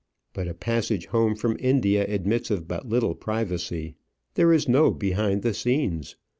But 0.33 0.47
a 0.47 0.55
passage 0.55 1.05
home 1.05 1.35
from 1.35 1.57
India 1.59 2.07
admits 2.07 2.49
of 2.49 2.67
but 2.67 2.89
little 2.89 3.13
privacy; 3.13 3.93
there 4.33 4.51
is 4.51 4.67
no 4.67 4.89
behind 4.89 5.43
the 5.43 5.53
scenes. 5.53 6.15